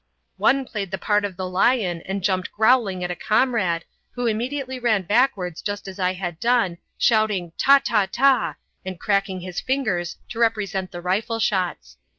One 0.37 0.65
played 0.65 0.89
the 0.89 0.97
part 0.97 1.23
of 1.23 1.37
the 1.37 1.47
lion 1.47 2.01
and 2.07 2.23
jumped 2.23 2.51
growling 2.51 3.03
at 3.03 3.11
a 3.11 3.15
comrade, 3.15 3.85
who 4.15 4.25
immediately 4.25 4.79
ran 4.79 5.03
backwards 5.03 5.61
just 5.61 5.87
as 5.87 5.99
I 5.99 6.13
had 6.13 6.39
done, 6.39 6.79
shouting 6.97 7.51
"Ta, 7.59 7.81
Ta, 7.85 8.07
Ta" 8.11 8.55
and 8.83 8.99
cracking 8.99 9.41
his 9.41 9.59
fingers 9.59 10.17
to 10.29 10.39
represent 10.39 10.89
the 10.91 11.01
rifle 11.01 11.37
shots. 11.39 11.97